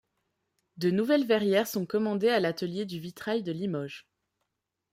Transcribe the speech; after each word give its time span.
De 0.77 0.89
nouvelles 0.89 1.27
verrières 1.27 1.67
sont 1.67 1.85
commandées 1.85 2.29
à 2.31 2.39
l'Atelier 2.39 2.87
du 2.87 2.99
vitrail 2.99 3.43
de 3.43 3.51
Limoges. 3.51 4.07